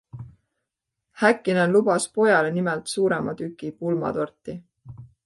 Häkkinen 1.23 1.75
lubas 1.75 2.07
pojale 2.15 2.51
nimelt 2.55 2.89
suurema 2.95 3.37
tüki 3.43 3.71
pulmatorti. 3.83 4.57